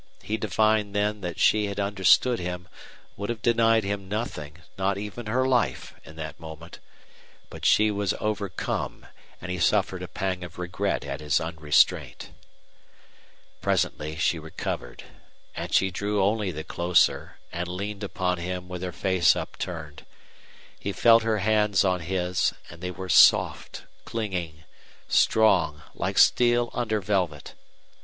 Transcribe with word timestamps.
He 0.23 0.35
divined 0.35 0.95
then 0.95 1.21
that 1.21 1.39
she 1.39 1.67
had 1.67 1.79
understood 1.79 2.39
him, 2.39 2.67
would 3.15 3.29
have 3.29 3.43
denied 3.43 3.83
him 3.83 4.09
nothing, 4.09 4.63
not 4.75 4.97
even 4.97 5.27
her 5.27 5.47
life, 5.47 5.93
in 6.03 6.15
that 6.15 6.39
moment. 6.39 6.79
But 7.51 7.65
she 7.67 7.91
was 7.91 8.15
overcome, 8.19 9.05
and 9.39 9.51
he 9.51 9.59
suffered 9.59 10.01
a 10.01 10.07
pang 10.07 10.43
of 10.43 10.57
regret 10.57 11.05
at 11.05 11.19
his 11.19 11.39
unrestraint. 11.39 12.31
Presently 13.61 14.15
she 14.15 14.39
recovered, 14.39 15.03
and 15.55 15.71
she 15.71 15.91
drew 15.91 16.23
only 16.23 16.49
the 16.51 16.63
closer, 16.63 17.37
and 17.51 17.67
leaned 17.67 18.03
upon 18.03 18.39
him 18.39 18.67
with 18.67 18.81
her 18.81 18.91
face 18.91 19.35
upturned. 19.35 20.03
He 20.79 20.93
felt 20.93 21.21
her 21.21 21.37
hands 21.37 21.85
on 21.85 21.99
his, 21.99 22.55
and 22.71 22.81
they 22.81 22.89
were 22.89 23.07
soft, 23.07 23.83
clinging, 24.05 24.63
strong, 25.07 25.83
like 25.93 26.17
steel 26.17 26.71
under 26.73 27.01
velvet. 27.01 27.53